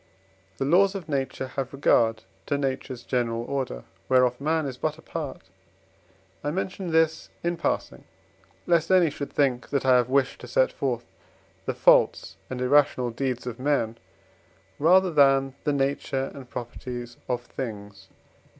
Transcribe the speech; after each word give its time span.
The 0.57 0.65
laws 0.65 0.95
of 0.95 1.07
nature 1.07 1.49
have 1.49 1.71
regard 1.73 2.23
to 2.47 2.57
nature's 2.57 3.03
general 3.03 3.43
order, 3.43 3.83
whereof 4.09 4.41
man 4.41 4.65
is 4.65 4.75
but 4.75 4.97
a 4.97 5.01
part. 5.03 5.43
I 6.43 6.49
mention 6.49 6.89
this, 6.89 7.29
in 7.43 7.55
passing, 7.55 8.05
lest 8.65 8.89
any 8.89 9.11
should 9.11 9.31
think 9.31 9.69
that 9.69 9.85
I 9.85 9.95
have 9.97 10.09
wished 10.09 10.41
to 10.41 10.47
set 10.47 10.71
forth 10.71 11.05
the 11.67 11.75
faults 11.75 12.37
and 12.49 12.59
irrational 12.61 13.11
deeds 13.11 13.45
of 13.45 13.59
men 13.59 13.95
rather 14.79 15.11
than 15.11 15.53
the 15.65 15.71
nature 15.73 16.31
and 16.33 16.49
properties 16.49 17.17
of 17.29 17.43
things. 17.43 18.07